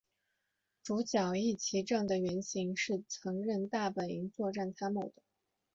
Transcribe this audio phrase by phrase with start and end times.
[0.81, 5.21] 主角壹岐正的原型是曾任大本营作战参谋的。